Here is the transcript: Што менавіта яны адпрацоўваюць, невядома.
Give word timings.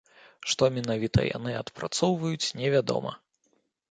Што 0.51 0.63
менавіта 0.77 1.25
яны 1.25 1.51
адпрацоўваюць, 1.59 2.51
невядома. 2.61 3.13